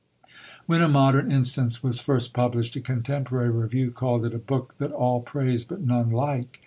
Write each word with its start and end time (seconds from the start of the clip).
When 0.65 0.81
A 0.81 0.89
Modern 0.89 1.31
Instance 1.31 1.83
was 1.83 1.99
first 2.01 2.33
published, 2.33 2.75
a 2.75 2.81
contemporary 2.81 3.51
review 3.51 3.91
called 3.91 4.25
it 4.25 4.33
"a 4.33 4.39
book 4.39 4.73
that 4.79 4.91
all 4.91 5.21
praise 5.21 5.63
but 5.63 5.81
none 5.81 6.09
like." 6.09 6.59